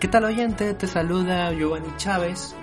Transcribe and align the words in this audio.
¿Qué 0.00 0.08
tal 0.08 0.24
oyente? 0.24 0.74
Te 0.74 0.88
saluda 0.88 1.52
Giovanni 1.52 1.96
Chávez. 1.96 2.56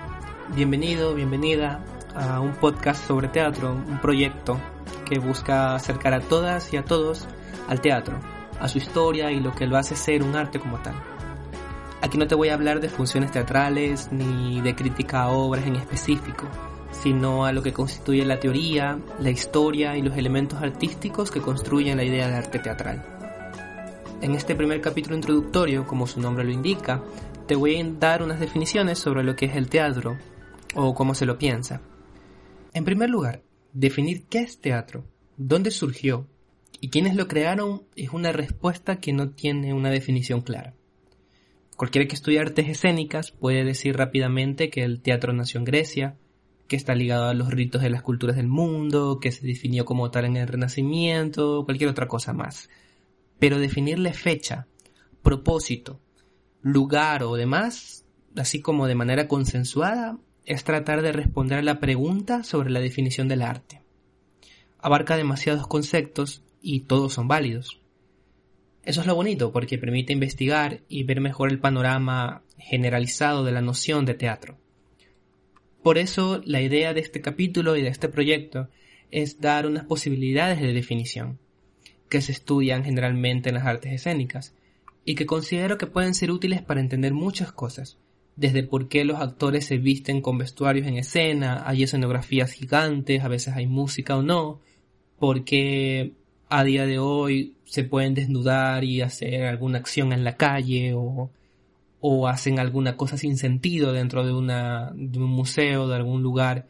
Bienvenido, 0.56 1.16
bienvenida 1.16 1.86
a 2.14 2.42
un 2.42 2.52
podcast 2.54 3.08
sobre 3.08 3.30
teatro, 3.30 3.72
un 3.72 4.02
proyecto 4.02 4.60
que 5.06 5.20
busca 5.20 5.74
acercar 5.74 6.14
a 6.14 6.20
todas 6.20 6.74
y 6.74 6.78
a 6.78 6.84
todos 6.84 7.28
al 7.70 7.80
teatro, 7.80 8.20
a 8.60 8.68
su 8.68 8.80
historia 8.80 9.32
y 9.32 9.40
lo 9.40 9.56
que 9.56 9.68
lo 9.68 9.78
hace 9.78 9.96
ser 9.96 10.22
un 10.22 10.36
arte 10.36 10.60
como 10.60 10.80
tal. 10.80 10.96
Aquí 12.02 12.18
no 12.18 12.28
te 12.28 12.36
voy 12.36 12.50
a 12.50 12.56
hablar 12.56 12.82
de 12.82 12.90
funciones 12.90 13.32
teatrales 13.32 14.10
ni 14.12 14.60
de 14.60 14.76
crítica 14.76 15.22
a 15.22 15.30
obras 15.30 15.66
en 15.66 15.78
específico, 15.78 16.46
sino 16.92 17.46
a 17.46 17.54
lo 17.54 17.64
que 17.64 17.72
constituye 17.72 18.26
la 18.26 18.42
teoría, 18.42 19.00
la 19.20 19.30
historia 19.30 19.96
y 19.96 20.02
los 20.02 20.18
elementos 20.18 20.62
artísticos 20.62 21.32
que 21.32 21.40
construyen 21.40 21.96
la 21.96 22.04
idea 22.04 22.28
de 22.28 22.36
arte 22.36 22.60
teatral. 22.60 23.17
En 24.20 24.34
este 24.34 24.56
primer 24.56 24.82
capítulo 24.82 25.16
introductorio, 25.16 25.86
como 25.86 26.08
su 26.08 26.20
nombre 26.20 26.44
lo 26.44 26.52
indica, 26.52 27.04
te 27.46 27.56
voy 27.56 27.80
a 27.80 27.84
dar 28.00 28.24
unas 28.24 28.40
definiciones 28.40 28.98
sobre 28.98 29.24
lo 29.24 29.36
que 29.36 29.46
es 29.46 29.56
el 29.56 29.70
teatro 29.70 30.18
o 30.74 30.96
cómo 30.96 31.14
se 31.14 31.28
lo 31.28 31.38
piensa. 31.38 31.84
En 32.74 32.84
primer 32.84 33.12
lugar, 33.12 33.44
definir 33.74 34.26
qué 34.26 34.40
es 34.40 34.60
teatro, 34.60 35.06
dónde 35.38 35.70
surgió 35.70 36.28
y 36.82 36.90
quiénes 36.90 37.16
lo 37.16 37.28
crearon 37.28 37.84
es 37.96 38.10
una 38.10 38.32
respuesta 38.32 39.00
que 39.00 39.14
no 39.14 39.30
tiene 39.30 39.76
una 39.76 39.92
definición 39.92 40.42
clara. 40.42 40.74
Cualquiera 41.76 42.08
que 42.08 42.16
estudie 42.16 42.40
artes 42.40 42.68
escénicas 42.70 43.30
puede 43.30 43.64
decir 43.64 43.96
rápidamente 43.96 44.72
que 44.72 44.84
el 44.84 45.00
teatro 45.00 45.32
nació 45.32 45.60
en 45.60 45.66
Grecia, 45.66 46.18
que 46.68 46.76
está 46.76 46.96
ligado 46.96 47.26
a 47.26 47.36
los 47.36 47.52
ritos 47.52 47.84
de 47.84 47.92
las 47.92 48.02
culturas 48.02 48.36
del 48.36 48.48
mundo, 48.48 49.20
que 49.20 49.32
se 49.32 49.46
definió 49.46 49.86
como 49.86 50.10
tal 50.10 50.26
en 50.26 50.38
el 50.38 50.48
Renacimiento, 50.48 51.64
cualquier 51.66 51.92
otra 51.92 52.08
cosa 52.08 52.34
más 52.34 52.68
pero 53.40 53.60
definirle 53.60 54.14
fecha, 54.14 54.68
propósito, 55.22 56.00
lugar 56.62 57.24
o 57.24 57.36
demás, 57.36 58.06
así 58.36 58.62
como 58.62 58.88
de 58.88 58.96
manera 58.96 59.28
consensuada, 59.28 60.18
es 60.46 60.64
tratar 60.64 61.02
de 61.02 61.12
responder 61.12 61.60
a 61.60 61.64
la 61.64 61.80
pregunta 61.80 62.44
sobre 62.44 62.70
la 62.70 62.80
definición 62.80 63.28
del 63.28 63.42
arte. 63.42 63.82
Abarca 64.80 65.18
demasiados 65.18 65.68
conceptos 65.68 66.44
y 66.62 66.82
todos 66.82 67.14
son 67.14 67.28
válidos. 67.28 67.82
Eso 68.84 69.02
es 69.02 69.08
lo 69.08 69.16
bonito 69.16 69.52
porque 69.52 69.78
permite 69.78 70.14
investigar 70.14 70.82
y 70.88 71.04
ver 71.04 71.20
mejor 71.20 71.52
el 71.52 71.60
panorama 71.60 72.44
generalizado 72.58 73.44
de 73.44 73.52
la 73.52 73.62
noción 73.62 74.06
de 74.06 74.14
teatro. 74.14 74.58
Por 75.84 75.98
eso 75.98 76.42
la 76.46 76.62
idea 76.62 76.94
de 76.94 77.02
este 77.02 77.22
capítulo 77.22 77.76
y 77.76 77.82
de 77.82 77.90
este 77.90 78.08
proyecto 78.08 78.70
es 79.12 79.42
dar 79.42 79.68
unas 79.68 79.86
posibilidades 79.86 80.62
de 80.62 80.74
definición 80.74 81.40
que 82.10 82.22
se 82.22 82.32
estudian 82.32 82.84
generalmente 82.84 83.50
en 83.50 83.56
las 83.56 83.66
artes 83.66 83.94
escénicas 83.94 84.54
y 85.06 85.16
que 85.16 85.26
considero 85.26 85.78
que 85.78 85.88
pueden 85.88 86.14
ser 86.14 86.32
útiles 86.32 86.62
para 86.62 86.82
entender 86.82 87.14
muchas 87.14 87.52
cosas, 87.52 87.98
desde 88.36 88.64
por 88.64 88.88
qué 88.88 89.04
los 89.04 89.20
actores 89.20 89.66
se 89.66 89.78
visten 89.78 90.22
con 90.22 90.38
vestuarios 90.38 90.86
en 90.88 90.98
escena, 90.98 91.64
hay 91.66 91.84
escenografías 91.84 92.52
gigantes, 92.52 93.24
a 93.24 93.28
veces 93.28 93.56
hay 93.56 93.68
música 93.68 94.16
o 94.16 94.22
no, 94.22 94.60
por 95.18 95.44
qué 95.44 96.14
a 96.50 96.64
día 96.64 96.86
de 96.86 97.00
hoy 97.00 97.56
se 97.66 97.84
pueden 97.84 98.14
desnudar 98.14 98.84
y 98.84 99.02
hacer 99.02 99.44
alguna 99.46 99.80
acción 99.80 100.14
en 100.14 100.24
la 100.24 100.38
calle 100.38 100.94
o, 100.94 101.32
o 102.00 102.28
hacen 102.28 102.60
alguna 102.60 102.96
cosa 102.96 103.18
sin 103.18 103.38
sentido 103.38 103.92
dentro 103.92 104.26
de, 104.26 104.34
una, 104.34 104.92
de 104.96 105.20
un 105.20 105.30
museo, 105.30 105.88
de 105.88 105.96
algún 105.96 106.22
lugar, 106.22 106.68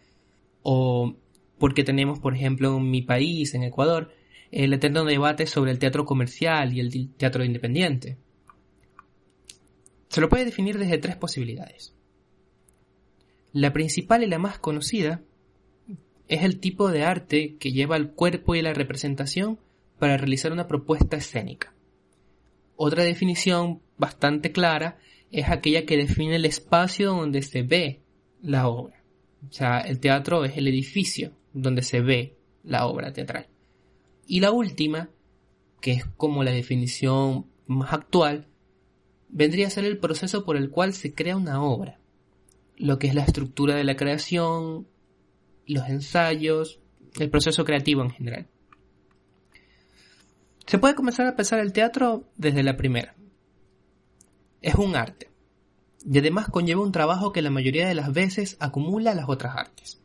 o 0.63 1.15
porque 1.59 1.83
tenemos, 1.83 2.19
por 2.19 2.35
ejemplo, 2.35 2.77
en 2.77 2.89
mi 2.89 3.01
país, 3.01 3.53
en 3.55 3.63
Ecuador, 3.63 4.11
el 4.51 4.73
eterno 4.73 5.03
debate 5.03 5.47
sobre 5.47 5.71
el 5.71 5.79
teatro 5.79 6.05
comercial 6.05 6.73
y 6.73 6.79
el 6.79 7.09
teatro 7.15 7.43
independiente. 7.43 8.17
Se 10.09 10.21
lo 10.21 10.29
puede 10.29 10.45
definir 10.45 10.77
desde 10.77 10.97
tres 10.97 11.15
posibilidades. 11.15 11.93
La 13.51 13.73
principal 13.73 14.23
y 14.23 14.27
la 14.27 14.39
más 14.39 14.59
conocida 14.59 15.21
es 16.27 16.43
el 16.43 16.59
tipo 16.59 16.91
de 16.91 17.03
arte 17.03 17.55
que 17.57 17.71
lleva 17.71 17.95
el 17.97 18.11
cuerpo 18.11 18.55
y 18.55 18.61
la 18.61 18.73
representación 18.73 19.59
para 19.99 20.17
realizar 20.17 20.51
una 20.51 20.67
propuesta 20.67 21.17
escénica. 21.17 21.73
Otra 22.75 23.03
definición 23.03 23.81
bastante 23.97 24.51
clara 24.51 24.99
es 25.31 25.49
aquella 25.49 25.85
que 25.85 25.97
define 25.97 26.35
el 26.35 26.45
espacio 26.45 27.11
donde 27.11 27.41
se 27.41 27.63
ve 27.63 28.01
la 28.41 28.67
obra. 28.67 29.03
O 29.49 29.51
sea, 29.51 29.79
el 29.79 29.99
teatro 29.99 30.45
es 30.45 30.57
el 30.57 30.67
edificio 30.67 31.31
donde 31.53 31.81
se 31.81 32.01
ve 32.01 32.35
la 32.63 32.85
obra 32.85 33.13
teatral. 33.13 33.47
Y 34.27 34.41
la 34.41 34.51
última, 34.51 35.09
que 35.79 35.93
es 35.93 36.05
como 36.17 36.43
la 36.43 36.51
definición 36.51 37.47
más 37.65 37.93
actual, 37.93 38.49
vendría 39.29 39.67
a 39.67 39.71
ser 39.71 39.85
el 39.85 39.99
proceso 39.99 40.43
por 40.43 40.57
el 40.57 40.69
cual 40.69 40.93
se 40.93 41.13
crea 41.13 41.37
una 41.37 41.63
obra, 41.63 42.01
lo 42.75 42.99
que 42.99 43.07
es 43.07 43.15
la 43.15 43.23
estructura 43.23 43.75
de 43.75 43.85
la 43.85 43.95
creación, 43.95 44.85
los 45.65 45.87
ensayos, 45.87 46.81
el 47.17 47.29
proceso 47.29 47.63
creativo 47.63 48.01
en 48.01 48.09
general. 48.09 48.47
Se 50.65 50.77
puede 50.77 50.95
comenzar 50.95 51.25
a 51.25 51.37
pensar 51.37 51.59
el 51.59 51.71
teatro 51.71 52.29
desde 52.35 52.63
la 52.63 52.75
primera. 52.75 53.15
Es 54.61 54.75
un 54.75 54.97
arte, 54.97 55.31
y 56.05 56.17
además 56.17 56.49
conlleva 56.49 56.81
un 56.81 56.91
trabajo 56.91 57.31
que 57.31 57.41
la 57.41 57.49
mayoría 57.49 57.87
de 57.87 57.95
las 57.95 58.11
veces 58.11 58.57
acumula 58.59 59.15
las 59.15 59.29
otras 59.29 59.55
artes. 59.55 60.01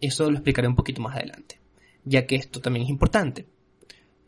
Eso 0.00 0.30
lo 0.30 0.38
explicaré 0.38 0.68
un 0.68 0.76
poquito 0.76 1.02
más 1.02 1.14
adelante 1.14 1.59
ya 2.04 2.26
que 2.26 2.36
esto 2.36 2.60
también 2.60 2.84
es 2.84 2.90
importante. 2.90 3.46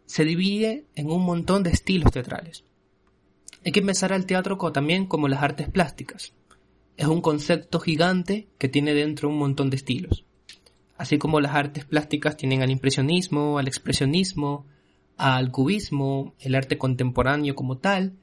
Se 0.06 0.24
divide 0.24 0.86
en 0.94 1.10
un 1.10 1.24
montón 1.24 1.62
de 1.62 1.70
estilos 1.70 2.12
teatrales. 2.12 2.64
Hay 3.64 3.72
que 3.72 3.82
pensar 3.82 4.12
al 4.12 4.26
teatro 4.26 4.58
también 4.72 5.06
como 5.06 5.28
las 5.28 5.42
artes 5.42 5.68
plásticas. 5.68 6.34
Es 6.96 7.06
un 7.06 7.20
concepto 7.20 7.80
gigante 7.80 8.48
que 8.58 8.68
tiene 8.68 8.94
dentro 8.94 9.28
un 9.28 9.38
montón 9.38 9.70
de 9.70 9.76
estilos. 9.76 10.24
Así 10.96 11.18
como 11.18 11.40
las 11.40 11.54
artes 11.54 11.84
plásticas 11.84 12.36
tienen 12.36 12.62
al 12.62 12.70
impresionismo, 12.70 13.58
al 13.58 13.66
expresionismo, 13.66 14.66
al 15.16 15.50
cubismo, 15.50 16.34
el 16.40 16.54
arte 16.54 16.78
contemporáneo 16.78 17.54
como 17.54 17.78
tal, 17.78 18.14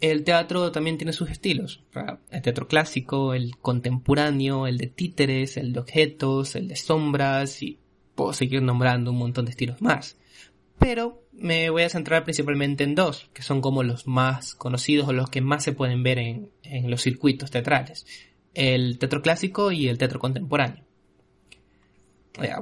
el 0.00 0.22
teatro 0.22 0.70
también 0.70 0.96
tiene 0.96 1.12
sus 1.12 1.30
estilos. 1.30 1.82
El 2.30 2.42
teatro 2.42 2.68
clásico, 2.68 3.34
el 3.34 3.56
contemporáneo, 3.56 4.66
el 4.66 4.78
de 4.78 4.86
títeres, 4.86 5.56
el 5.56 5.72
de 5.72 5.80
objetos, 5.80 6.54
el 6.54 6.68
de 6.68 6.76
sombras 6.76 7.62
y 7.62 7.78
puedo 8.18 8.32
seguir 8.32 8.60
nombrando 8.62 9.12
un 9.12 9.18
montón 9.18 9.44
de 9.44 9.52
estilos 9.52 9.80
más. 9.80 10.16
Pero 10.76 11.22
me 11.32 11.70
voy 11.70 11.84
a 11.84 11.88
centrar 11.88 12.24
principalmente 12.24 12.82
en 12.82 12.96
dos, 12.96 13.30
que 13.32 13.42
son 13.42 13.60
como 13.60 13.84
los 13.84 14.08
más 14.08 14.56
conocidos 14.56 15.08
o 15.08 15.12
los 15.12 15.30
que 15.30 15.40
más 15.40 15.62
se 15.62 15.72
pueden 15.72 16.02
ver 16.02 16.18
en, 16.18 16.50
los 16.90 17.00
circuitos 17.00 17.52
teatrales. 17.52 18.06
El 18.54 18.98
teatro 18.98 19.22
clásico 19.22 19.70
y 19.70 19.86
el 19.86 19.98
teatro 19.98 20.18
contemporáneo. 20.18 20.84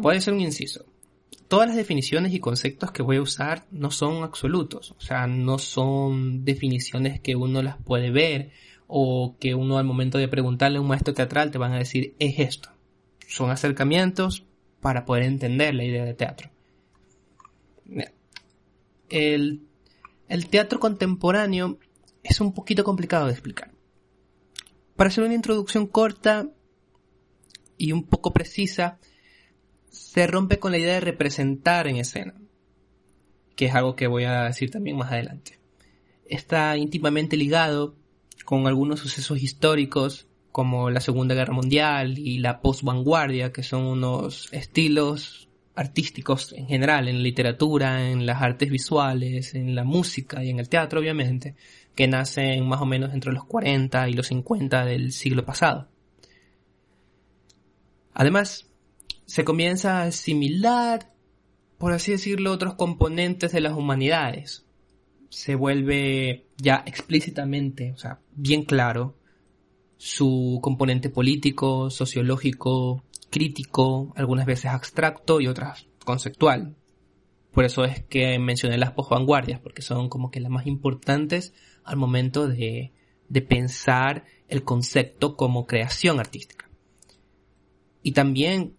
voy 0.00 0.14
a 0.14 0.18
hacer 0.18 0.34
un 0.34 0.40
inciso. 0.40 0.84
Todas 1.48 1.68
las 1.68 1.76
definiciones 1.76 2.34
y 2.34 2.38
conceptos 2.38 2.92
que 2.92 3.02
voy 3.02 3.16
a 3.16 3.22
usar 3.22 3.64
no 3.70 3.90
son 3.90 4.24
absolutos, 4.24 4.90
o 4.90 5.00
sea, 5.00 5.26
no 5.26 5.58
son 5.58 6.44
definiciones 6.44 7.20
que 7.20 7.34
uno 7.34 7.62
las 7.62 7.78
puede 7.78 8.10
ver 8.10 8.50
o 8.88 9.36
que 9.40 9.54
uno 9.54 9.78
al 9.78 9.84
momento 9.84 10.18
de 10.18 10.28
preguntarle 10.28 10.78
a 10.78 10.80
un 10.82 10.88
maestro 10.88 11.14
teatral 11.14 11.50
te 11.50 11.56
van 11.56 11.72
a 11.72 11.78
decir 11.78 12.14
es 12.18 12.40
esto. 12.40 12.68
Son 13.26 13.50
acercamientos 13.50 14.44
para 14.80 15.04
poder 15.04 15.24
entender 15.24 15.74
la 15.74 15.84
idea 15.84 16.04
de 16.04 16.14
teatro. 16.14 16.50
El, 19.08 19.60
teatro 20.50 20.80
contemporáneo 20.80 21.78
es 22.22 22.40
un 22.40 22.52
poquito 22.52 22.84
complicado 22.84 23.26
de 23.26 23.32
explicar. 23.32 23.70
Para 24.96 25.08
hacer 25.08 25.24
una 25.24 25.34
introducción 25.34 25.86
corta 25.86 26.48
y 27.76 27.92
un 27.92 28.04
poco 28.04 28.32
precisa, 28.32 28.98
se 29.90 30.26
rompe 30.26 30.58
con 30.58 30.72
la 30.72 30.78
idea 30.78 30.94
de 30.94 31.00
representar 31.00 31.86
en 31.86 31.96
escena, 31.96 32.34
que 33.54 33.66
es 33.66 33.74
algo 33.74 33.96
que 33.96 34.06
voy 34.06 34.24
a 34.24 34.44
decir 34.44 34.70
también 34.70 34.96
más 34.96 35.12
adelante. 35.12 35.58
Está 36.26 36.76
íntimamente 36.76 37.36
ligado 37.36 37.94
con 38.44 38.66
algunos 38.66 39.00
sucesos 39.00 39.42
históricos 39.42 40.25
como 40.56 40.88
la 40.88 41.00
Segunda 41.00 41.34
Guerra 41.34 41.52
Mundial 41.52 42.16
y 42.16 42.38
la 42.38 42.62
post-vanguardia, 42.62 43.52
que 43.52 43.62
son 43.62 43.82
unos 43.82 44.48
estilos 44.52 45.50
artísticos 45.74 46.54
en 46.54 46.66
general, 46.66 47.08
en 47.08 47.22
literatura, 47.22 48.08
en 48.08 48.24
las 48.24 48.40
artes 48.40 48.70
visuales, 48.70 49.54
en 49.54 49.74
la 49.74 49.84
música 49.84 50.42
y 50.42 50.48
en 50.48 50.58
el 50.58 50.70
teatro, 50.70 50.98
obviamente, 50.98 51.56
que 51.94 52.08
nacen 52.08 52.66
más 52.66 52.80
o 52.80 52.86
menos 52.86 53.12
entre 53.12 53.34
los 53.34 53.44
40 53.44 54.08
y 54.08 54.14
los 54.14 54.28
50 54.28 54.86
del 54.86 55.12
siglo 55.12 55.44
pasado. 55.44 55.88
Además, 58.14 58.66
se 59.26 59.44
comienza 59.44 59.98
a 59.98 60.04
asimilar, 60.04 61.12
por 61.76 61.92
así 61.92 62.12
decirlo, 62.12 62.50
otros 62.50 62.76
componentes 62.76 63.52
de 63.52 63.60
las 63.60 63.74
humanidades. 63.74 64.64
Se 65.28 65.54
vuelve 65.54 66.46
ya 66.56 66.82
explícitamente, 66.86 67.92
o 67.92 67.98
sea, 67.98 68.20
bien 68.34 68.64
claro, 68.64 69.16
su 69.96 70.58
componente 70.62 71.10
político, 71.10 71.90
sociológico, 71.90 73.04
crítico, 73.30 74.12
algunas 74.16 74.46
veces 74.46 74.66
abstracto 74.66 75.40
y 75.40 75.46
otras 75.46 75.86
conceptual. 76.04 76.76
Por 77.52 77.64
eso 77.64 77.84
es 77.84 78.04
que 78.04 78.38
mencioné 78.38 78.78
las 78.78 78.92
posvanguardias, 78.92 79.60
porque 79.60 79.82
son 79.82 80.08
como 80.08 80.30
que 80.30 80.40
las 80.40 80.50
más 80.50 80.66
importantes 80.66 81.54
al 81.84 81.96
momento 81.96 82.46
de, 82.48 82.92
de 83.28 83.42
pensar 83.42 84.24
el 84.48 84.62
concepto 84.62 85.36
como 85.36 85.66
creación 85.66 86.20
artística. 86.20 86.68
Y 88.02 88.12
también, 88.12 88.76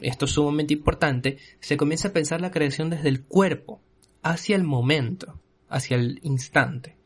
esto 0.00 0.26
es 0.26 0.32
sumamente 0.32 0.74
importante, 0.74 1.38
se 1.60 1.76
comienza 1.76 2.08
a 2.08 2.12
pensar 2.12 2.40
la 2.40 2.50
creación 2.50 2.90
desde 2.90 3.08
el 3.08 3.24
cuerpo, 3.24 3.80
hacia 4.22 4.56
el 4.56 4.64
momento, 4.64 5.40
hacia 5.68 5.96
el 5.96 6.20
instante. 6.22 6.96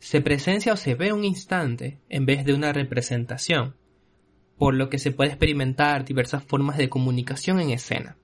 Se 0.00 0.20
presencia 0.20 0.72
o 0.72 0.76
se 0.76 0.94
ve 0.94 1.12
un 1.12 1.24
instante 1.24 2.00
en 2.08 2.26
vez 2.26 2.44
de 2.44 2.54
una 2.54 2.72
representación 2.72 3.76
por 4.60 4.74
lo 4.74 4.90
que 4.90 4.98
se 4.98 5.10
puede 5.10 5.30
experimentar 5.30 6.04
diversas 6.04 6.44
formas 6.44 6.76
de 6.76 6.90
comunicación 6.90 7.60
en 7.60 7.70
escena. 7.70 8.18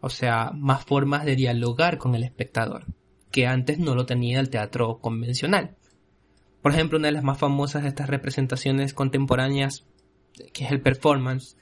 O 0.00 0.08
sea, 0.08 0.52
más 0.54 0.86
formas 0.86 1.26
de 1.26 1.36
dialogar 1.36 1.98
con 1.98 2.14
el 2.14 2.24
espectador, 2.24 2.86
que 3.30 3.46
antes 3.46 3.78
no 3.78 3.94
lo 3.94 4.06
tenía 4.06 4.40
el 4.40 4.48
teatro 4.48 5.00
convencional. 5.00 5.76
Por 6.62 6.72
ejemplo, 6.72 6.96
una 6.96 7.08
de 7.08 7.12
las 7.12 7.24
más 7.24 7.36
famosas 7.36 7.82
de 7.82 7.90
estas 7.90 8.08
representaciones 8.08 8.94
contemporáneas, 8.94 9.84
que 10.54 10.64
es 10.64 10.72
el 10.72 10.80
performance, 10.80 11.58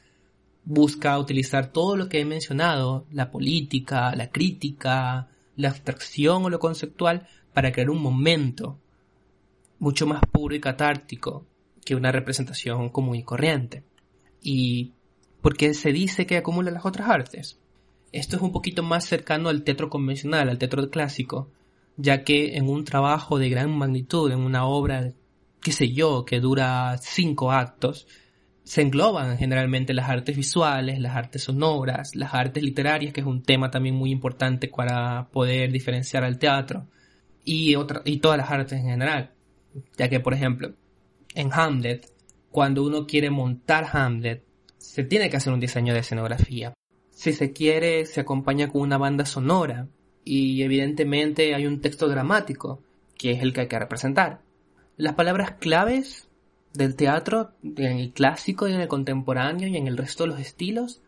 busca 0.62 1.18
utilizar 1.18 1.72
todo 1.72 1.96
lo 1.96 2.08
que 2.08 2.20
he 2.20 2.24
mencionado, 2.24 3.04
la 3.10 3.32
política, 3.32 4.14
la 4.14 4.30
crítica, 4.30 5.26
la 5.56 5.70
abstracción 5.70 6.44
o 6.44 6.50
lo 6.50 6.60
conceptual, 6.60 7.26
para 7.52 7.72
crear 7.72 7.90
un 7.90 8.00
momento 8.00 8.78
mucho 9.78 10.06
más 10.06 10.20
puro 10.32 10.54
y 10.54 10.60
catártico 10.60 11.46
que 11.84 11.94
una 11.94 12.12
representación 12.12 12.88
común 12.90 13.16
y 13.16 13.22
corriente 13.22 13.84
y 14.42 14.92
porque 15.40 15.74
se 15.74 15.92
dice 15.92 16.26
que 16.26 16.36
acumula 16.36 16.70
las 16.70 16.84
otras 16.84 17.08
artes. 17.08 17.58
Esto 18.12 18.36
es 18.36 18.42
un 18.42 18.52
poquito 18.52 18.82
más 18.82 19.04
cercano 19.04 19.48
al 19.48 19.62
teatro 19.62 19.88
convencional, 19.88 20.48
al 20.48 20.58
teatro 20.58 20.90
clásico, 20.90 21.50
ya 21.96 22.24
que 22.24 22.56
en 22.56 22.68
un 22.68 22.84
trabajo 22.84 23.38
de 23.38 23.48
gran 23.48 23.76
magnitud, 23.76 24.30
en 24.32 24.40
una 24.40 24.64
obra, 24.64 25.12
qué 25.60 25.72
sé 25.72 25.92
yo, 25.92 26.24
que 26.24 26.40
dura 26.40 26.96
cinco 26.98 27.52
actos, 27.52 28.06
se 28.64 28.82
engloban 28.82 29.38
generalmente 29.38 29.94
las 29.94 30.08
artes 30.08 30.36
visuales, 30.36 30.98
las 30.98 31.16
artes 31.16 31.44
sonoras, 31.44 32.14
las 32.14 32.34
artes 32.34 32.62
literarias, 32.62 33.12
que 33.12 33.20
es 33.20 33.26
un 33.26 33.42
tema 33.42 33.70
también 33.70 33.94
muy 33.94 34.10
importante 34.10 34.68
para 34.68 35.28
poder 35.30 35.72
diferenciar 35.72 36.24
al 36.24 36.38
teatro, 36.38 36.86
y, 37.44 37.74
y 38.04 38.18
todas 38.18 38.38
las 38.38 38.50
artes 38.50 38.78
en 38.78 38.86
general, 38.86 39.32
ya 39.96 40.08
que, 40.08 40.20
por 40.20 40.34
ejemplo, 40.34 40.74
en 41.34 41.50
Hamlet, 41.52 42.10
cuando 42.50 42.84
uno 42.84 43.06
quiere 43.06 43.30
montar 43.30 43.86
Hamlet, 43.92 44.42
se 44.78 45.04
tiene 45.04 45.30
que 45.30 45.36
hacer 45.36 45.52
un 45.52 45.60
diseño 45.60 45.92
de 45.92 46.00
escenografía. 46.00 46.74
Si 47.10 47.32
se 47.32 47.52
quiere, 47.52 48.06
se 48.06 48.20
acompaña 48.20 48.68
con 48.68 48.82
una 48.82 48.98
banda 48.98 49.26
sonora 49.26 49.88
y 50.24 50.62
evidentemente 50.62 51.54
hay 51.54 51.66
un 51.66 51.80
texto 51.80 52.08
dramático, 52.08 52.82
que 53.16 53.32
es 53.32 53.42
el 53.42 53.52
que 53.52 53.62
hay 53.62 53.68
que 53.68 53.78
representar. 53.78 54.40
Las 54.96 55.14
palabras 55.14 55.52
claves 55.52 56.28
del 56.74 56.96
teatro, 56.96 57.52
en 57.62 57.98
el 57.98 58.12
clásico 58.12 58.68
y 58.68 58.72
en 58.72 58.80
el 58.80 58.88
contemporáneo 58.88 59.68
y 59.68 59.76
en 59.76 59.86
el 59.86 59.96
resto 59.96 60.24
de 60.24 60.30
los 60.30 60.40
estilos, 60.40 61.00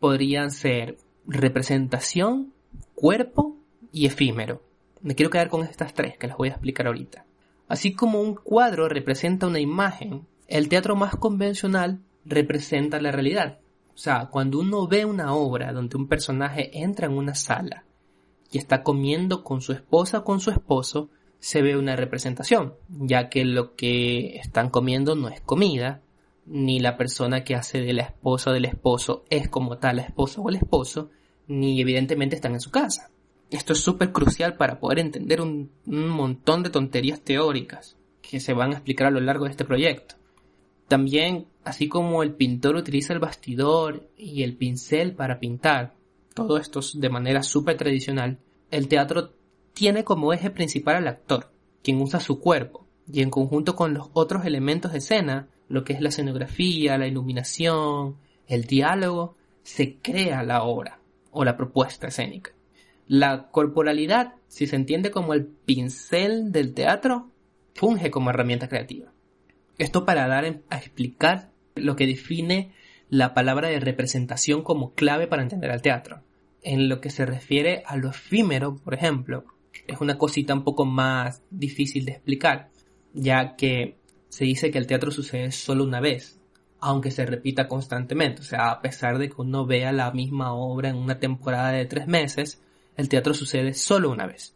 podrían 0.00 0.50
ser 0.50 0.96
representación, 1.26 2.52
cuerpo 2.94 3.56
y 3.92 4.06
efímero. 4.06 4.62
Me 5.02 5.14
quiero 5.14 5.30
quedar 5.30 5.48
con 5.48 5.64
estas 5.64 5.94
tres 5.94 6.16
que 6.18 6.26
las 6.26 6.36
voy 6.36 6.48
a 6.48 6.52
explicar 6.52 6.86
ahorita. 6.86 7.24
Así 7.68 7.92
como 7.92 8.20
un 8.20 8.34
cuadro 8.34 8.88
representa 8.88 9.46
una 9.46 9.60
imagen, 9.60 10.26
el 10.46 10.68
teatro 10.68 10.96
más 10.96 11.14
convencional 11.16 12.00
representa 12.24 13.00
la 13.00 13.12
realidad. 13.12 13.58
O 13.94 13.98
sea, 13.98 14.28
cuando 14.30 14.58
uno 14.58 14.86
ve 14.86 15.04
una 15.04 15.34
obra 15.34 15.72
donde 15.72 15.96
un 15.96 16.08
personaje 16.08 16.70
entra 16.78 17.06
en 17.06 17.12
una 17.12 17.34
sala 17.34 17.84
y 18.50 18.58
está 18.58 18.82
comiendo 18.82 19.44
con 19.44 19.60
su 19.60 19.72
esposa 19.72 20.18
o 20.18 20.24
con 20.24 20.40
su 20.40 20.50
esposo, 20.50 21.10
se 21.38 21.62
ve 21.62 21.76
una 21.76 21.94
representación, 21.94 22.74
ya 22.88 23.28
que 23.28 23.44
lo 23.44 23.76
que 23.76 24.36
están 24.36 24.70
comiendo 24.70 25.14
no 25.14 25.28
es 25.28 25.40
comida, 25.40 26.00
ni 26.46 26.80
la 26.80 26.96
persona 26.96 27.44
que 27.44 27.54
hace 27.54 27.80
de 27.80 27.92
la 27.92 28.02
esposa 28.02 28.50
o 28.50 28.54
del 28.54 28.64
esposo 28.64 29.24
es 29.28 29.48
como 29.48 29.76
tal 29.76 29.96
la 29.96 30.02
esposa 30.02 30.40
o 30.40 30.48
el 30.48 30.56
esposo, 30.56 31.10
ni 31.46 31.80
evidentemente 31.80 32.36
están 32.36 32.54
en 32.54 32.60
su 32.60 32.70
casa. 32.70 33.10
Esto 33.50 33.72
es 33.72 33.80
súper 33.80 34.12
crucial 34.12 34.56
para 34.56 34.78
poder 34.78 34.98
entender 34.98 35.40
un, 35.40 35.70
montón 35.86 36.62
de 36.62 36.70
tonterías 36.70 37.22
teóricas 37.22 37.96
que 38.20 38.40
se 38.40 38.52
van 38.52 38.70
a 38.70 38.74
explicar 38.74 39.06
a 39.06 39.10
lo 39.10 39.20
largo 39.20 39.46
de 39.46 39.52
este 39.52 39.64
proyecto. 39.64 40.16
También, 40.86 41.46
así 41.64 41.88
como 41.88 42.22
el 42.22 42.34
pintor 42.34 42.76
utiliza 42.76 43.14
el 43.14 43.20
bastidor 43.20 44.10
y 44.16 44.42
el 44.42 44.56
pincel 44.56 45.14
para 45.14 45.40
pintar, 45.40 45.94
todo 46.34 46.58
esto 46.58 46.80
de 46.94 47.08
manera 47.08 47.42
súper 47.42 47.78
tradicional, 47.78 48.38
el 48.70 48.88
teatro 48.88 49.32
tiene 49.72 50.04
como 50.04 50.32
eje 50.32 50.50
principal 50.50 50.96
al 50.96 51.08
actor, 51.08 51.50
quien 51.82 52.00
usa 52.02 52.20
su 52.20 52.40
cuerpo, 52.40 52.86
y 53.10 53.22
en 53.22 53.30
conjunto 53.30 53.76
con 53.76 53.94
los 53.94 54.10
otros 54.12 54.44
elementos 54.44 54.92
de 54.92 54.98
escena, 54.98 55.48
lo 55.68 55.84
que 55.84 55.94
es 55.94 56.02
la 56.02 56.10
escenografía, 56.10 56.98
la 56.98 57.06
iluminación, 57.06 58.16
el 58.46 58.64
diálogo, 58.64 59.36
se 59.62 59.96
crea 59.96 60.42
la 60.42 60.64
obra 60.64 61.00
o 61.30 61.44
la 61.44 61.56
propuesta 61.56 62.08
escénica. 62.08 62.52
La 63.08 63.48
corporalidad, 63.50 64.34
si 64.48 64.66
se 64.66 64.76
entiende 64.76 65.10
como 65.10 65.32
el 65.32 65.46
pincel 65.46 66.52
del 66.52 66.74
teatro, 66.74 67.30
funge 67.74 68.10
como 68.10 68.28
herramienta 68.28 68.68
creativa. 68.68 69.10
Esto 69.78 70.04
para 70.04 70.28
dar 70.28 70.44
a 70.68 70.76
explicar 70.76 71.50
lo 71.74 71.96
que 71.96 72.06
define 72.06 72.74
la 73.08 73.32
palabra 73.32 73.68
de 73.68 73.80
representación 73.80 74.62
como 74.62 74.92
clave 74.92 75.26
para 75.26 75.42
entender 75.42 75.70
al 75.70 75.80
teatro. 75.80 76.22
En 76.62 76.90
lo 76.90 77.00
que 77.00 77.08
se 77.08 77.24
refiere 77.24 77.82
a 77.86 77.96
lo 77.96 78.10
efímero, 78.10 78.76
por 78.76 78.92
ejemplo, 78.92 79.44
es 79.86 80.00
una 80.02 80.18
cosita 80.18 80.52
un 80.52 80.64
poco 80.64 80.84
más 80.84 81.42
difícil 81.48 82.04
de 82.04 82.12
explicar, 82.12 82.68
ya 83.14 83.56
que 83.56 83.96
se 84.28 84.44
dice 84.44 84.70
que 84.70 84.76
el 84.76 84.86
teatro 84.86 85.10
sucede 85.10 85.50
solo 85.50 85.84
una 85.84 86.00
vez, 86.00 86.38
aunque 86.78 87.10
se 87.10 87.24
repita 87.24 87.68
constantemente. 87.68 88.42
O 88.42 88.44
sea, 88.44 88.70
a 88.70 88.82
pesar 88.82 89.16
de 89.16 89.30
que 89.30 89.40
uno 89.40 89.64
vea 89.64 89.92
la 89.92 90.10
misma 90.10 90.52
obra 90.52 90.90
en 90.90 90.96
una 90.96 91.18
temporada 91.18 91.70
de 91.70 91.86
tres 91.86 92.06
meses, 92.06 92.60
el 92.98 93.08
teatro 93.08 93.32
sucede 93.32 93.72
solo 93.72 94.10
una 94.10 94.26
vez. 94.26 94.54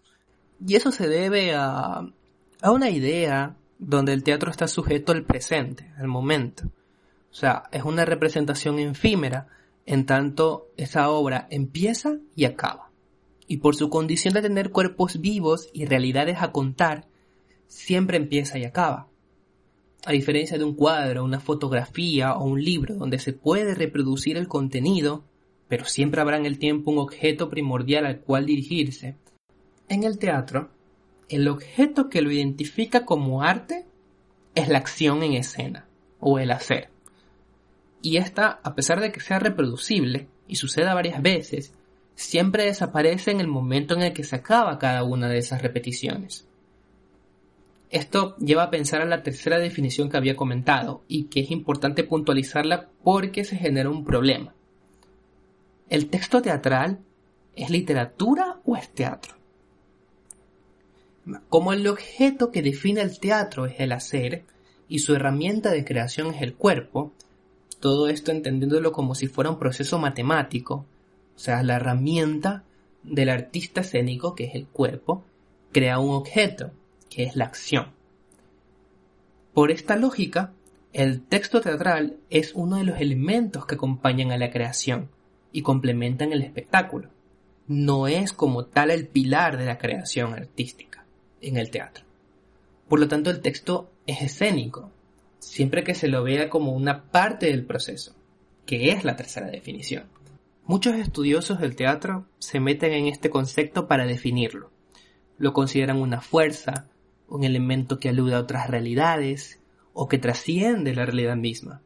Y 0.66 0.74
eso 0.74 0.92
se 0.92 1.08
debe 1.08 1.54
a, 1.54 2.06
a 2.60 2.70
una 2.70 2.90
idea 2.90 3.56
donde 3.78 4.12
el 4.12 4.24
teatro 4.24 4.50
está 4.50 4.66
sujeto 4.66 5.12
al 5.12 5.24
presente, 5.24 5.92
al 5.96 6.08
momento. 6.08 6.64
O 7.30 7.34
sea, 7.34 7.62
es 7.70 7.84
una 7.84 8.04
representación 8.04 8.80
efímera, 8.80 9.46
en 9.86 10.06
tanto 10.06 10.68
esa 10.76 11.08
obra 11.10 11.46
empieza 11.50 12.16
y 12.34 12.44
acaba. 12.44 12.90
Y 13.46 13.58
por 13.58 13.76
su 13.76 13.88
condición 13.88 14.34
de 14.34 14.42
tener 14.42 14.70
cuerpos 14.70 15.20
vivos 15.20 15.68
y 15.72 15.86
realidades 15.86 16.42
a 16.42 16.50
contar, 16.50 17.06
siempre 17.68 18.16
empieza 18.16 18.58
y 18.58 18.64
acaba. 18.64 19.08
A 20.04 20.12
diferencia 20.12 20.58
de 20.58 20.64
un 20.64 20.74
cuadro, 20.74 21.24
una 21.24 21.38
fotografía 21.38 22.34
o 22.34 22.44
un 22.44 22.62
libro 22.62 22.96
donde 22.96 23.20
se 23.20 23.32
puede 23.32 23.76
reproducir 23.76 24.36
el 24.36 24.48
contenido, 24.48 25.24
pero 25.68 25.84
siempre 25.84 26.20
habrá 26.20 26.36
en 26.36 26.46
el 26.46 26.58
tiempo 26.58 26.90
un 26.90 26.98
objeto 26.98 27.48
primordial 27.48 28.06
al 28.06 28.20
cual 28.20 28.46
dirigirse, 28.46 29.16
en 29.88 30.04
el 30.04 30.18
teatro 30.18 30.70
el 31.28 31.48
objeto 31.48 32.10
que 32.10 32.20
lo 32.20 32.30
identifica 32.30 33.06
como 33.06 33.42
arte 33.42 33.86
es 34.54 34.68
la 34.68 34.78
acción 34.78 35.22
en 35.22 35.32
escena 35.32 35.86
o 36.20 36.38
el 36.38 36.50
hacer. 36.50 36.90
Y 38.02 38.18
esta, 38.18 38.60
a 38.62 38.74
pesar 38.74 39.00
de 39.00 39.12
que 39.12 39.20
sea 39.20 39.38
reproducible 39.38 40.28
y 40.46 40.56
suceda 40.56 40.92
varias 40.92 41.22
veces, 41.22 41.72
siempre 42.14 42.64
desaparece 42.64 43.30
en 43.30 43.40
el 43.40 43.48
momento 43.48 43.94
en 43.94 44.02
el 44.02 44.12
que 44.12 44.24
se 44.24 44.36
acaba 44.36 44.78
cada 44.78 45.04
una 45.04 45.28
de 45.28 45.38
esas 45.38 45.62
repeticiones. 45.62 46.46
Esto 47.90 48.36
lleva 48.36 48.64
a 48.64 48.70
pensar 48.70 49.00
a 49.00 49.06
la 49.06 49.22
tercera 49.22 49.58
definición 49.58 50.10
que 50.10 50.16
había 50.16 50.36
comentado 50.36 51.02
y 51.08 51.24
que 51.24 51.40
es 51.40 51.50
importante 51.50 52.04
puntualizarla 52.04 52.88
porque 53.02 53.44
se 53.44 53.56
genera 53.56 53.90
un 53.90 54.04
problema. 54.04 54.54
¿El 55.92 56.08
texto 56.08 56.40
teatral 56.40 57.00
es 57.54 57.68
literatura 57.68 58.62
o 58.64 58.78
es 58.78 58.88
teatro? 58.94 59.34
Como 61.50 61.74
el 61.74 61.86
objeto 61.86 62.50
que 62.50 62.62
define 62.62 63.02
el 63.02 63.20
teatro 63.20 63.66
es 63.66 63.78
el 63.78 63.92
hacer 63.92 64.46
y 64.88 65.00
su 65.00 65.14
herramienta 65.14 65.70
de 65.70 65.84
creación 65.84 66.32
es 66.32 66.40
el 66.40 66.54
cuerpo, 66.54 67.12
todo 67.78 68.08
esto 68.08 68.32
entendiéndolo 68.32 68.90
como 68.90 69.14
si 69.14 69.26
fuera 69.26 69.50
un 69.50 69.58
proceso 69.58 69.98
matemático, 69.98 70.86
o 71.36 71.38
sea, 71.38 71.62
la 71.62 71.76
herramienta 71.76 72.64
del 73.02 73.28
artista 73.28 73.82
escénico, 73.82 74.34
que 74.34 74.44
es 74.44 74.54
el 74.54 74.66
cuerpo, 74.66 75.24
crea 75.72 75.98
un 75.98 76.14
objeto, 76.14 76.70
que 77.10 77.24
es 77.24 77.36
la 77.36 77.44
acción. 77.44 77.88
Por 79.52 79.70
esta 79.70 79.96
lógica, 79.96 80.54
el 80.94 81.20
texto 81.20 81.60
teatral 81.60 82.16
es 82.30 82.54
uno 82.54 82.78
de 82.78 82.84
los 82.84 82.98
elementos 82.98 83.66
que 83.66 83.74
acompañan 83.74 84.32
a 84.32 84.38
la 84.38 84.50
creación 84.50 85.10
y 85.52 85.62
complementan 85.62 86.32
el 86.32 86.42
espectáculo. 86.42 87.10
No 87.68 88.08
es 88.08 88.32
como 88.32 88.64
tal 88.64 88.90
el 88.90 89.06
pilar 89.06 89.56
de 89.56 89.66
la 89.66 89.78
creación 89.78 90.32
artística 90.34 91.04
en 91.40 91.56
el 91.56 91.70
teatro. 91.70 92.04
Por 92.88 93.00
lo 93.00 93.08
tanto, 93.08 93.30
el 93.30 93.40
texto 93.40 93.90
es 94.06 94.22
escénico, 94.22 94.90
siempre 95.38 95.84
que 95.84 95.94
se 95.94 96.08
lo 96.08 96.22
vea 96.22 96.50
como 96.50 96.72
una 96.72 97.04
parte 97.04 97.46
del 97.46 97.64
proceso, 97.64 98.14
que 98.66 98.90
es 98.90 99.04
la 99.04 99.16
tercera 99.16 99.48
definición. 99.48 100.04
Muchos 100.64 100.94
estudiosos 100.94 101.60
del 101.60 101.76
teatro 101.76 102.26
se 102.38 102.60
meten 102.60 102.92
en 102.92 103.06
este 103.06 103.30
concepto 103.30 103.88
para 103.88 104.06
definirlo. 104.06 104.70
Lo 105.36 105.52
consideran 105.52 106.00
una 106.00 106.20
fuerza, 106.20 106.86
un 107.28 107.44
elemento 107.44 107.98
que 107.98 108.10
alude 108.10 108.34
a 108.34 108.40
otras 108.40 108.70
realidades 108.70 109.58
o 109.92 110.08
que 110.08 110.18
trasciende 110.18 110.94
la 110.94 111.04
realidad 111.04 111.36
misma. 111.36 111.82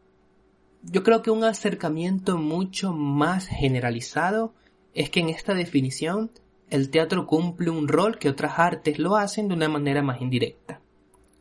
Yo 0.88 1.02
creo 1.02 1.20
que 1.20 1.32
un 1.32 1.42
acercamiento 1.42 2.38
mucho 2.38 2.92
más 2.92 3.48
generalizado 3.48 4.54
es 4.94 5.10
que 5.10 5.18
en 5.18 5.30
esta 5.30 5.52
definición 5.52 6.30
el 6.70 6.90
teatro 6.90 7.26
cumple 7.26 7.70
un 7.70 7.88
rol 7.88 8.18
que 8.18 8.28
otras 8.28 8.60
artes 8.60 9.00
lo 9.00 9.16
hacen 9.16 9.48
de 9.48 9.54
una 9.54 9.68
manera 9.68 10.02
más 10.02 10.20
indirecta, 10.20 10.80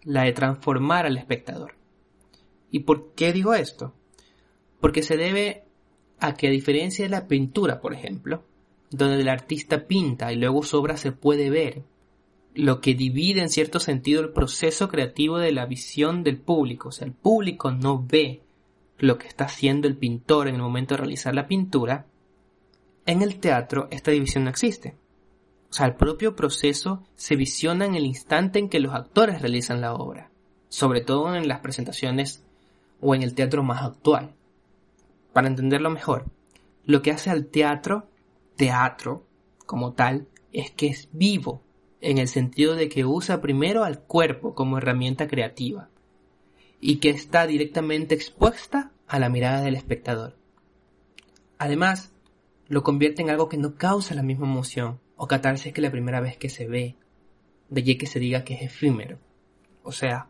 la 0.04 0.24
de 0.24 0.34
transformar 0.34 1.06
al 1.06 1.18
espectador. 1.18 1.76
¿Y 2.72 2.80
por 2.80 3.14
qué 3.14 3.34
digo 3.34 3.54
esto? 3.54 3.94
Porque 4.80 5.04
se 5.04 5.16
debe 5.16 5.64
a 6.20 6.34
que 6.34 6.48
a 6.48 6.52
diferencia 6.52 7.06
de 7.06 7.10
la 7.10 7.28
pintura, 7.28 7.82
por 7.82 7.94
ejemplo, 7.94 8.44
donde 8.90 9.22
el 9.22 9.30
artista 9.30 9.86
pinta 9.86 10.34
y 10.34 10.38
luego 10.38 10.64
su 10.64 10.78
obra 10.78 10.98
se 10.98 11.12
puede 11.12 11.52
ver, 11.52 11.84
lo 12.56 12.82
que 12.82 12.96
divide 12.96 13.42
en 13.42 13.50
cierto 13.50 13.80
sentido 13.80 14.22
el 14.22 14.34
proceso 14.34 14.90
creativo 14.90 15.38
de 15.38 15.52
la 15.52 15.68
visión 15.68 16.24
del 16.24 16.38
público, 16.38 16.90
o 16.90 16.92
sea, 16.92 17.06
el 17.06 17.14
público 17.14 17.70
no 17.70 18.04
ve 18.04 18.42
lo 18.98 19.18
que 19.18 19.28
está 19.28 19.46
haciendo 19.46 19.88
el 19.88 19.98
pintor 19.98 20.48
en 20.48 20.56
el 20.56 20.62
momento 20.62 20.94
de 20.94 21.00
realizar 21.00 21.36
la 21.36 21.48
pintura, 21.48 22.06
en 23.06 23.22
el 23.22 23.40
teatro 23.40 23.88
esta 23.92 24.12
división 24.12 24.46
no 24.46 24.50
existe. 24.50 24.96
O 25.70 25.74
sea, 25.74 25.88
el 25.88 25.96
propio 25.96 26.36
proceso 26.36 27.04
se 27.16 27.36
visiona 27.36 27.86
en 27.86 27.96
el 27.96 28.06
instante 28.06 28.60
en 28.60 28.70
que 28.70 28.80
los 28.80 28.94
actores 28.94 29.42
realizan 29.42 29.82
la 29.82 29.94
obra, 29.94 30.32
sobre 30.70 31.02
todo 31.02 31.36
en 31.36 31.48
las 31.48 31.60
presentaciones 31.60 32.44
o 33.02 33.14
en 33.14 33.24
el 33.24 33.36
teatro 33.36 33.64
más 33.64 33.84
actual. 33.84 34.34
Para 35.34 35.48
entenderlo 35.48 35.90
mejor, 35.90 36.26
lo 36.86 37.02
que 37.02 37.12
hace 37.12 37.30
al 37.30 37.48
teatro, 37.48 38.08
teatro 38.56 39.26
como 39.66 39.94
tal, 39.94 40.28
es 40.54 40.72
que 40.72 40.88
es 40.88 41.10
vivo, 41.12 41.62
en 42.00 42.20
el 42.20 42.28
sentido 42.28 42.76
de 42.76 42.88
que 42.88 43.04
usa 43.04 43.42
primero 43.42 43.84
al 43.84 44.00
cuerpo 44.00 44.54
como 44.54 44.78
herramienta 44.78 45.28
creativa 45.28 45.90
y 46.88 46.98
que 46.98 47.10
está 47.10 47.48
directamente 47.48 48.14
expuesta 48.14 48.92
a 49.08 49.18
la 49.18 49.28
mirada 49.28 49.62
del 49.62 49.74
espectador. 49.74 50.36
Además, 51.58 52.12
lo 52.68 52.84
convierte 52.84 53.24
en 53.24 53.32
algo 53.32 53.50
que 53.50 53.58
no 53.58 53.74
causa 53.74 54.14
la 54.14 54.22
misma 54.22 54.46
emoción 54.46 55.00
o 55.16 55.26
catarsis 55.26 55.74
que 55.74 55.82
la 55.82 55.90
primera 55.90 56.22
vez 56.22 56.38
que 56.38 56.48
se 56.48 56.68
ve, 56.68 56.96
de 57.70 57.82
allí 57.82 57.96
que 57.96 58.06
se 58.06 58.20
diga 58.20 58.44
que 58.44 58.54
es 58.54 58.62
efímero. 58.62 59.18
O 59.82 59.92
sea, 59.92 60.30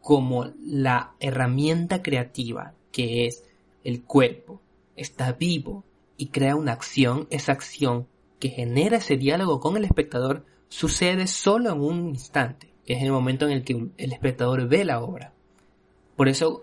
como 0.00 0.50
la 0.60 1.12
herramienta 1.20 2.02
creativa 2.02 2.74
que 2.90 3.26
es 3.26 3.44
el 3.84 4.02
cuerpo 4.02 4.60
está 4.96 5.30
vivo 5.30 5.84
y 6.16 6.30
crea 6.30 6.56
una 6.56 6.72
acción, 6.72 7.28
esa 7.30 7.52
acción 7.52 8.08
que 8.40 8.48
genera 8.48 8.96
ese 8.96 9.16
diálogo 9.16 9.60
con 9.60 9.76
el 9.76 9.84
espectador 9.84 10.46
sucede 10.68 11.28
solo 11.28 11.70
en 11.70 11.80
un 11.80 12.08
instante, 12.08 12.74
que 12.84 12.94
es 12.94 13.04
el 13.04 13.12
momento 13.12 13.46
en 13.46 13.52
el 13.52 13.62
que 13.62 13.86
el 13.96 14.12
espectador 14.12 14.66
ve 14.66 14.84
la 14.84 15.00
obra. 15.00 15.32
Por 16.16 16.28
eso, 16.28 16.62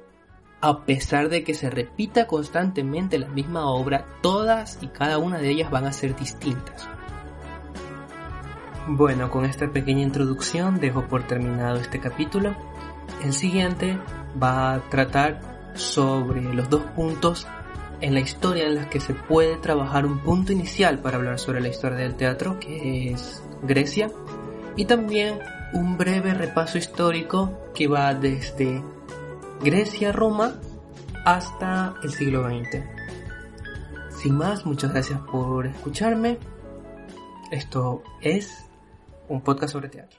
a 0.61 0.85
pesar 0.85 1.29
de 1.29 1.43
que 1.43 1.53
se 1.53 1.69
repita 1.69 2.27
constantemente 2.27 3.17
la 3.17 3.27
misma 3.27 3.69
obra, 3.69 4.05
todas 4.21 4.77
y 4.81 4.87
cada 4.87 5.17
una 5.17 5.39
de 5.39 5.49
ellas 5.49 5.71
van 5.71 5.85
a 5.85 5.93
ser 5.93 6.15
distintas. 6.15 6.87
Bueno, 8.87 9.29
con 9.29 9.45
esta 9.45 9.71
pequeña 9.71 10.01
introducción 10.01 10.79
dejo 10.79 11.07
por 11.07 11.27
terminado 11.27 11.77
este 11.77 11.99
capítulo. 11.99 12.55
El 13.23 13.33
siguiente 13.33 13.99
va 14.41 14.73
a 14.73 14.79
tratar 14.89 15.73
sobre 15.75 16.41
los 16.41 16.69
dos 16.69 16.81
puntos 16.95 17.47
en 18.01 18.13
la 18.13 18.19
historia 18.19 18.65
en 18.65 18.75
los 18.75 18.85
que 18.87 18.99
se 18.99 19.13
puede 19.13 19.57
trabajar 19.57 20.05
un 20.05 20.19
punto 20.19 20.53
inicial 20.53 20.99
para 20.99 21.17
hablar 21.17 21.39
sobre 21.39 21.61
la 21.61 21.67
historia 21.67 21.99
del 21.99 22.15
teatro, 22.15 22.59
que 22.59 23.11
es 23.11 23.43
Grecia, 23.61 24.09
y 24.75 24.85
también 24.85 25.39
un 25.73 25.97
breve 25.97 26.33
repaso 26.33 26.77
histórico 26.77 27.59
que 27.73 27.87
va 27.87 28.13
desde 28.13 28.81
Grecia, 29.61 30.13
Roma, 30.13 30.55
hasta 31.25 31.95
el 32.01 32.11
siglo 32.11 32.47
XX. 32.47 32.81
Sin 34.21 34.35
más, 34.35 34.65
muchas 34.65 34.93
gracias 34.93 35.19
por 35.31 35.67
escucharme. 35.67 36.37
Esto 37.51 38.03
es 38.21 38.65
un 39.27 39.41
podcast 39.41 39.73
sobre 39.73 39.89
teatro. 39.89 40.18